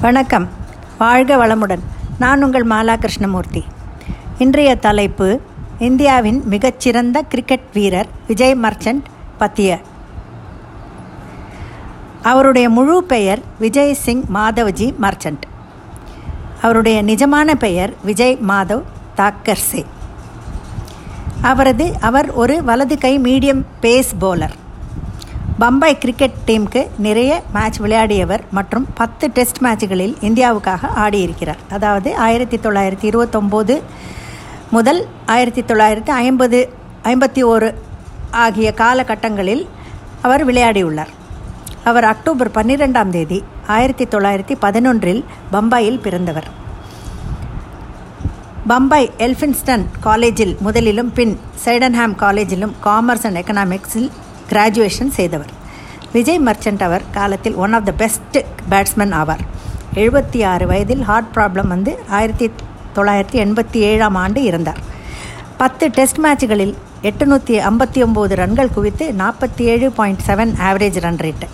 [0.00, 0.48] வணக்கம்.
[0.98, 1.82] வாழ்க வளமுடன்.
[2.18, 3.64] நான் உங்கள் மாலா கிருஷ்ணமூர்த்தி
[4.38, 5.40] இன்றைய தலைப்பு
[5.78, 9.02] இந்தியாவின் மிகச்சிறந்த கிரிக்கெட் வீரர் விஜய் மர்ச்சன்ட்
[9.40, 9.80] பத்திய.
[12.22, 15.44] அவருடைய முழு பெயர் விஜய் சிங் மாதவ்ஜி மர்ச்சன்ட்.
[16.62, 18.82] அவருடைய நிஜமான பெயர் விஜய் மாதவ்
[19.16, 19.84] தாக்கர்சே.
[21.42, 24.59] அவரது அவர் ஒரு வலது கை medium pace bowler
[25.60, 31.60] Bombay cricket டீமுக்கு நிறைய மேட்ச் விளையாடியவர் மற்றும் பத்து டெஸ்ட் மேட்சுகளில் இந்தியாவுக்காக ஆடியிருக்கிறார்.
[31.70, 33.74] அதாவது ஆயிரத்தி தொள்ளாயிரத்தி இருபத்தொம்போது
[34.70, 36.58] முதல் ஆயிரத்தி தொள்ளாயிரத்தி ஐம்பது
[37.04, 37.74] ஐம்பத்தி ஓரு
[38.44, 39.64] ஆகிய காலகட்டங்களில்
[40.22, 41.12] அவர் விளையாடியுள்ளார்.
[41.84, 45.22] அவர் அக்டோபர் பன்னிரெண்டாம் தேதி ஆயிரத்தி தொள்ளாயிரத்தி பதினொன்றில்
[45.52, 46.48] பம்பாயில் பிறந்தவர்.
[48.66, 54.10] பம்பாய் எல்ஃபின்ஸ்டன் காலேஜில் முதலிலும் பின் சைடன்ஹாம் காலேஜிலும் காமர்ஸ் அண்ட் எக்கனாமிக்ஸில்
[54.52, 55.52] கிராஜுவேஷன் செய்தவர்.
[56.12, 58.38] விஜய் மர்ச்சன்ட் அவர் காலத்தில் one of the best
[58.70, 59.42] batsman ஆவார்.
[60.02, 62.46] எழுபத்தி ஆறு வயதில் ஹார்ட் ப்ராப்ளம் வந்து ஆயிரத்தி
[62.96, 64.80] தொள்ளாயிரத்தி எண்பத்தி ஏழாம் ஆண்டு இருந்தார்
[65.62, 66.74] பத்து டெஸ்ட் மேட்ச்களில்
[67.08, 71.48] எட்டுநூற்றி ஐம்பத்தி ஒம்பது ரன்கள் குவித்து நாற்பத்தி ஏழு point seven average run rate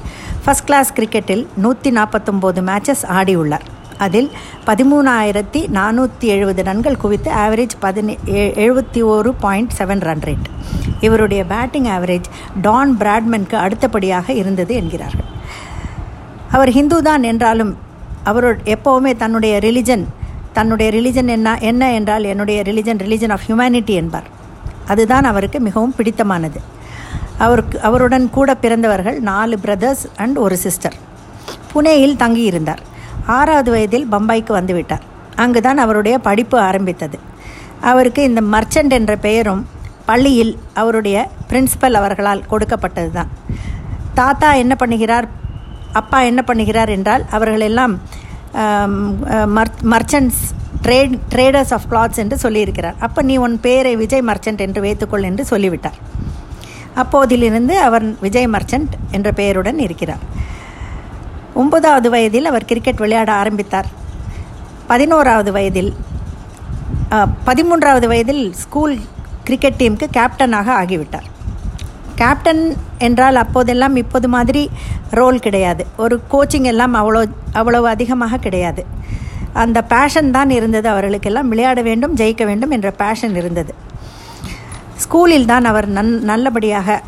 [0.44, 3.66] first class கிரிக்கெட்டில் நூற்றி நாற்பத்தொம்போது மேட்சஸ் ஆடியுள்ளார்.
[3.98, 4.28] அதில்
[4.66, 8.14] பதிமூணாயிரத்தி நானூற்றி எழுபது ரன்கள் குவித்து ஆவரேஜ் பதினே
[8.64, 10.48] எழுபத்தி ஒரு பாயிண்ட் செவன் ரன் ரேட்
[11.00, 12.28] இவருடைய பேட்டிங் ஆவரேஜ்
[12.62, 15.28] டான் பிராட்மனுக்கு அடுத்தபடியாக இருந்தது என்கிறார்கள்.
[16.50, 17.72] அவர் ஹிந்து தான் என்றாலும்
[18.24, 20.04] அவரோ எப்போவுமே தன்னுடைய ரிலிஜன்
[20.52, 24.28] தன்னுடைய ரிலிஜன் என்ன என்ன என்றால் என்னுடைய ரிலிஜன் ரிலிஜன் ஆஃப் ஹியூமனிட்டி என்பார்.
[24.86, 26.60] அதுதான் அவருக்கு மிகவும் பிடித்தமானது.
[27.38, 30.96] அவருக்கு அவருடன் கூட பிறந்தவர்கள் நாலு பிரதர்ஸ் அண்ட் ஒரு சிஸ்டர்
[31.72, 32.82] புனேயில் தங்கியிருந்தார்.
[33.36, 35.04] ஆறாவது வயதில் பம்பாய்க்கு வந்துவிட்டார்.
[35.44, 37.18] அங்குதான் அவருடைய படிப்பு ஆரம்பித்தது.
[37.90, 39.62] அவருக்கு இந்த மர்ச்சன்ட் என்ற பெயரும்
[40.10, 41.16] பள்ளியில் அவருடைய
[41.50, 43.32] பிரின்சிபல் அவர்களால் கொடுக்கப்பட்டது தான்
[44.18, 45.26] தாத்தா என்ன பண்ணுகிறார்?
[46.00, 47.94] அப்பா என்ன பண்ணுகிறார் என்றால் அவர்களெல்லாம்
[49.92, 50.42] merchants
[50.84, 52.96] trade traders of cloths என்று சொல்லியிருக்கிறார்.
[53.06, 55.98] அப்போ நீ உன் பேரை விஜய் மர்ச்சன்ட் என்று வைத்துக்கொள் என்று சொல்லிவிட்டார்.
[57.02, 60.22] அப்போதிலிருந்து அவர் விஜய் மர்ச்சன்ட் என்ற பெயருடன் இருக்கிறார்.
[61.60, 63.88] ஒன்பதாவது வயதில் அவர் கிரிக்கெட் விளையாட ஆரம்பித்தார்.
[64.90, 65.90] பதினோராவது வயதில்
[67.48, 68.94] பதிமூன்றாவது வயதில் ஸ்கூல்
[69.46, 71.26] கிரிக்கெட் டீமுக்கு கேப்டனாக ஆகிவிட்டார்.
[72.20, 72.62] கேப்டன்
[73.06, 74.62] என்றால் அப்போதெல்லாம் இப்போது மாதிரி
[75.18, 75.82] ரோல் கிடையாது.
[76.04, 77.22] ஒரு கோச்சிங் எல்லாம் அவ்வளோ
[77.60, 78.84] அவ்வளவு அதிகமாக கிடையாது.
[79.64, 80.86] அந்த பேஷன் தான் இருந்தது.
[80.94, 83.74] அவர்களுக்கெல்லாம் விளையாட வேண்டும் ஜெயிக்க வேண்டும் என்ற பேஷன் இருந்தது.
[85.04, 86.98] ஸ்கூலில் தான் அவர் நன் நல்லபடியாக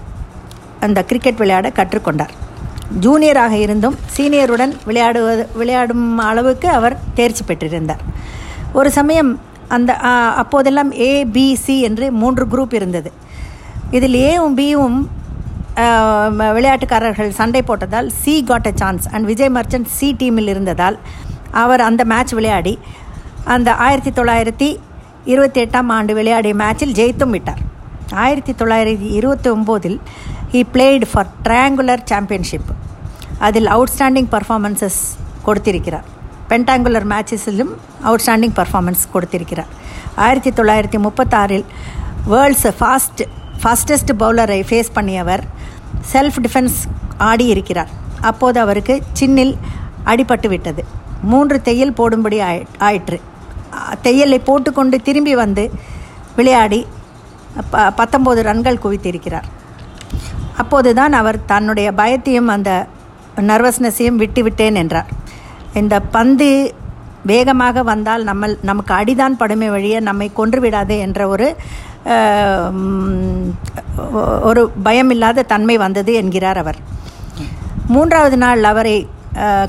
[0.86, 2.34] அந்த கிரிக்கெட் விளையாட கற்றுக்கொண்டார்.
[3.04, 8.02] ஜூனியராக இருந்தும் சீனியருடன் விளையாடுவது விளையாடும் அளவுக்கு அவர் தேர்ச்சி பெற்றிருந்தார்.
[8.72, 9.30] ஒரு சமயம்
[9.76, 9.92] அந்த
[10.42, 13.10] அப்போதெல்லாம் ஏபிசி என்று மூன்று குரூப் இருந்தது.
[13.90, 14.98] இதில் ஏவும் பியும்
[16.56, 20.98] விளையாட்டுக்காரர்கள் சண்டை போட்டதால் C got a chance and Vijay Merchant C டீமில் இருந்ததால்
[21.50, 22.78] அவர் அந்த மேட்ச் விளையாடி
[23.44, 24.68] அந்த ஆயிரத்தி தொள்ளாயிரத்தி
[25.24, 27.62] இருபத்தி எட்டாம் ஆண்டு விளையாடிய மேட்சில் ஜெயித்தும் விட்டார்.
[28.12, 29.98] ஆயிரத்தி தொள்ளாயிரத்தி இருபத்தி ஒம்போதில்
[30.52, 32.70] he played for triangular championship
[33.38, 35.00] அதில் அவுட்ஸ்டாண்டிங் பர்ஃபார்மன்சஸ்
[35.42, 36.04] கொடுத்திருக்கிறார்.
[36.48, 37.72] பென்டாங்குலர் மேட்சஸிலும்
[38.04, 39.66] அவுட்ஸ்டாண்டிங் பர்ஃபார்மன்ஸ் கொடுத்திருக்கிறார்.
[40.14, 41.64] ஆயிரத்தி தொள்ளாயிரத்தி முப்பத்தாறில்
[42.28, 43.22] வேர்ல்ட்ஸ் ஃபாஸ்ட்
[43.62, 45.40] ஃபாஸ்டஸ்ட் பவுலரை ஃபேஸ் பண்ணியவர்
[46.12, 46.78] செல்ஃப் டிஃபென்ஸ்
[47.18, 47.88] ஆடி இருக்கிறார்.
[48.20, 49.56] அப்போது அவருக்கு சின்னில்
[50.06, 50.84] அடிபட்டு விட்டது.
[51.22, 52.40] மூன்று தையல் போடும்படி
[52.78, 53.20] ஆயிற்று.
[54.02, 55.70] தையலை போட்டுக்கொண்டு திரும்பி வந்து
[56.36, 56.86] விளையாடி
[57.72, 59.46] ப பத்தொம்போது ரன்கள் குவித்திருக்கிறார்.
[60.62, 62.70] அப்போது தான் அவர் தன்னுடைய பயத்தையும் அந்த
[63.50, 65.10] நர்வஸ்னஸையும் விட்டு விட்டேன் என்றார்.
[65.80, 66.48] இந்த பந்து
[67.30, 71.48] வேகமாக வந்தால் நம்ம நமக்கு அடிதான் படுமை வழியே நம்மை கொன்றுவிடாது என்ற ஒரு
[74.48, 76.78] ஒரு பயமில்லாத தன்மை வந்தது என்கிறார் அவர்.
[77.94, 78.96] மூன்றாவது நாள் அவரை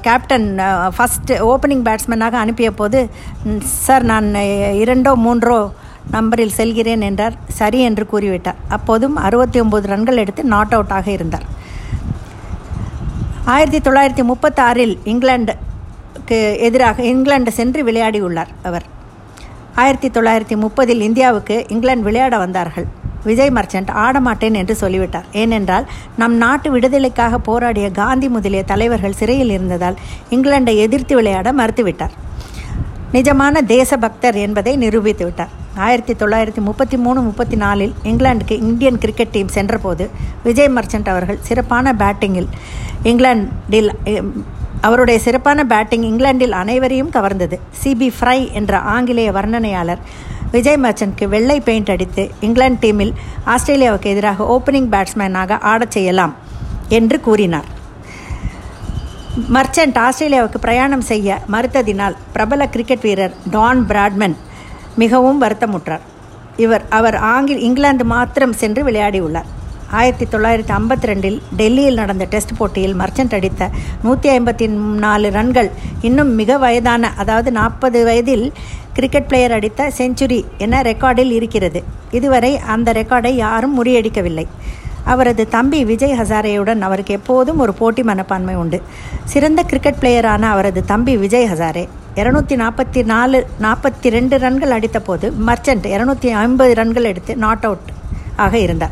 [0.06, 0.48] கேப்டன்
[0.96, 3.00] ஃபஸ்ட் ஓப்பனிங் பேட்ஸ்மேனாக அனுப்பிய போது
[3.86, 4.30] சார் நான்
[4.84, 5.60] இரண்டோ மூன்றோ
[6.12, 7.36] நம்பரில் செல்கிறேன் என்றார்.
[7.48, 8.60] சரி என்று கூறிவிட்டார்.
[8.68, 11.46] அப்போதும் அறுபத்தி ஒம்பது ரன்கள் எடுத்து நாட் அவுட்டாக இருந்தார்.
[13.46, 18.86] ஆயிரத்தி தொள்ளாயிரத்தி முப்பத்தாறில் இங்கிலாந்துக்கு எதிராக இங்கிலாந்து சென்று விளையாடியுள்ளார் அவர்.
[19.76, 22.88] ஆயிரத்தி தொள்ளாயிரத்தி முப்பதில் இந்தியாவுக்கு இங்கிலாந்து விளையாட வந்தார்கள்.
[23.24, 25.26] விஜய் மர்ச்சன்ட் ஆடமாட்டேன் என்று சொல்லிவிட்டார்.
[25.32, 25.86] ஏனென்றால்
[26.18, 29.98] நம் நாட்டு விடுதலைக்காக போராடிய காந்தி முதலிய தலைவர்கள் சிறையில் இருந்ததால்
[30.32, 32.16] இங்கிலாண்டை எதிர்த்து விளையாட மறுத்துவிட்டார்.
[33.14, 35.54] நிஜமான தேசபக்தர் என்பதை நிரூபித்து விட்டார்
[35.86, 40.06] ஆயிரத்தி தொள்ளாயிரத்தி முப்பத்தி மூணு முப்பத்தி நாலில் இங்கிலாந்துக்கு இந்தியன் கிரிக்கெட் டீம் சென்றபோது
[40.44, 42.50] விஜய் மர்ச்சன்ட் அவர்கள் சிறப்பான பேட்டிங்கில்
[43.04, 43.90] இங்கிலாந்தில்
[44.82, 47.56] அவருடைய சிறப்பான பேட்டிங் இங்கிலாந்தில் அனைவரையும் கவர்ந்தது.
[47.82, 50.04] சிபி ஃப்ரை என்ற ஆங்கிலேய வர்ணனையாளர்
[50.52, 53.14] விஜய் மர்ச்சன்ட்க்கு வெள்ளை பெயிண்ட் அடித்து இங்கிலாந்து டீமில்
[53.54, 56.36] ஆஸ்திரேலியாவுக்கு எதிராக ஓப்பனிங் பேட்ஸ்மேனாக ஆடச் செய்யலாம்
[57.00, 57.68] என்று கூறினார்.
[59.56, 64.38] மர்ச்சன்ட் ஆஸ்திரேலியாவுக்கு பிரயாணம் செய்ய மறுத்ததினால் பிரபல கிரிக்கெட் வீரர் டான் பிராட்மன்
[65.04, 66.04] மிகவும் வருத்தமுற்றார்.
[66.66, 69.50] இவர் அவர் ஆங்கில் இங்கிலாந்து மாத்திரம் சென்று விளையாடியுள்ளார்.
[70.00, 73.70] ஆயிரத்தி தொள்ளாயிரத்தி ஐம்பத்தி ரெண்டில் டெல்லியில் நடந்த டெஸ்ட் போட்டியில் மர்ச்சன்ட் அடித்த
[74.04, 74.66] நூற்றி ஐம்பத்தி
[75.06, 75.70] நாலு ரன்கள்
[76.08, 78.46] இன்னும் மிக வயதான அதாவது நாற்பது வயதில்
[78.98, 81.82] கிரிக்கெட் பிளேயர் அடித்த செஞ்சுரி என ரெக்கார்டில் இருக்கிறது.
[82.18, 84.46] இதுவரை அந்த ரெக்கார்டை யாரும் முறியடிக்கவில்லை.
[85.14, 88.80] அவரது தம்பி விஜய் ஹசாரேயுடன் அவருக்கு எப்போதும் ஒரு போட்டி மனப்பான்மை உண்டு.
[89.34, 91.86] சிறந்த கிரிக்கெட் பிளேயரான அவரது தம்பி விஜய் ஹசாரே
[92.16, 97.90] இரநூத்தி நாற்பத்தி நாலு நாற்பத்தி ரெண்டு ரன்கள் அடித்தபோது மர்ச்சன்ட் இரநூத்தி ஐம்பது ரன்கள் எடுத்து நாட் அவுட்
[98.36, 98.92] ஆக இருந்தார்.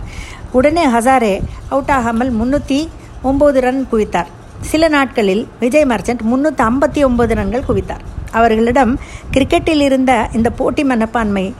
[0.52, 2.90] உடனே ஹசாரே அவுட் ஆகாமல் முன்னூற்றி
[3.24, 4.30] ஒம்பது ரன் குவித்தார்.
[4.62, 8.06] சில நாட்களில் விஜய் மர்ச்சன்ட் முன்னூற்றி ஐம்பத்தி ஒம்பது ரன்கள் குவித்தார்.
[8.32, 9.00] அவர்களிடம்
[9.34, 11.54] கிரிக்கெட்டில் இருந்த இந்த போட்டி மனப்பான்மை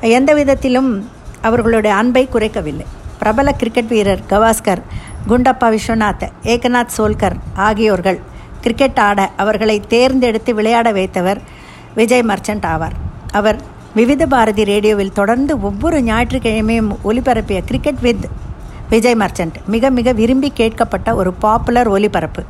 [0.00, 1.08] எந்த விதத்திலும்
[1.40, 2.86] அவர்களுடைய அன்பை குறைக்கவில்லை.
[3.18, 4.82] பிரபல கிரிக்கெட் வீரர் கவாஸ்கர்
[5.28, 8.20] குண்டப்பா விஸ்வநாத் ஏகநாத் சோல்கர் ஆகியோர்கள்
[8.64, 11.40] கிரிக்கெட் ஆட அவர்களை தேர்ந்தெடுத்து விளையாட வைத்தவர்
[11.98, 12.96] விஜய் மர்ச்சன்ட் ஆவார்.
[13.38, 13.58] அவர்
[13.96, 18.24] விவித பாரதி ரேடியோவில் தொடர்ந்து ஒவ்வொரு ஞாயிற்றுக்கிழமையும் ஒலிபரப்பிய கிரிக்கெட் வித்
[18.92, 22.42] விஜய் மர்ச்சன்ட் மிக மிக விரும்பி கேட்கப்பட்ட ஒரு பாப்புலர் ஒலிபரப்பு.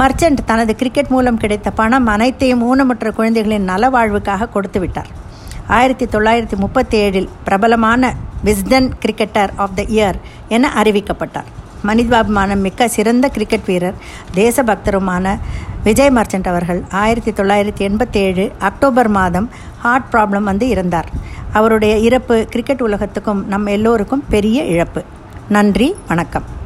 [0.00, 5.10] மர்ச்சன்ட் தனது கிரிக்கெட் மூலம் கிடைத்த பணம் அனைத்தையும் ஊனமுற்ற குழந்தைகளின் நலவாழ்வுக்காக கொடுத்து விட்டார்.
[5.78, 8.12] ஆயிரத்தி தொள்ளாயிரத்தி முப்பத்தி ஏழில் பிரபலமான
[8.44, 10.18] Wisden cricketer of the year
[10.48, 11.50] என அறிவிக்கப்பட்டார்.
[11.84, 13.94] மனிதாபிமானம் மிக்க சிறந்த கிரிக்கெட் வீரர்
[14.34, 15.38] தேசபக்தருமான
[15.84, 21.08] விஜய் மர்ச்சன்ட் அவர்கள் ஆயிரத்தி தொள்ளாயிரத்தி எண்பத்தேழு அக்டோபர் மாதம் ஹார்ட் ப்ராப்ளம் வந்து இருந்தார்
[21.52, 25.02] அவருடைய இறப்பு கிரிக்கெட் உலகத்துக்கும் நம் எல்லோருக்கும் பெரிய இழப்பு.
[25.48, 26.60] நன்றி வணக்கம்.